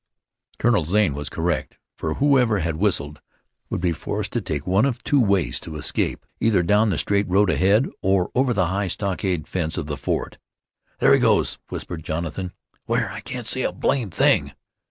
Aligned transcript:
Colonel 0.57 0.83
Zane 0.83 1.13
was 1.13 1.29
correct, 1.29 1.77
for 1.95 2.15
whoever 2.15 2.57
had 2.57 2.77
whistled 2.77 3.21
would 3.69 3.81
be 3.81 3.91
forced 3.91 4.31
to 4.33 4.41
take 4.41 4.65
one 4.65 4.83
of 4.83 5.03
two 5.03 5.19
ways 5.19 5.61
of 5.67 5.75
escape; 5.75 6.25
either 6.39 6.63
down 6.63 6.89
the 6.89 6.97
straight 6.97 7.29
road 7.29 7.51
ahead, 7.51 7.87
or 8.01 8.31
over 8.33 8.51
the 8.51 8.69
high 8.73 8.87
stockade 8.87 9.47
fence 9.47 9.77
of 9.77 9.85
the 9.85 9.97
fort. 9.97 10.39
"There 10.97 11.13
he 11.13 11.19
goes," 11.19 11.59
whispered 11.69 12.03
Jonathan. 12.03 12.51
"Where? 12.87 13.11
I 13.11 13.19
can't 13.19 13.45
see 13.45 13.61
a 13.61 13.71
blamed 13.71 14.15
thing." 14.15 14.53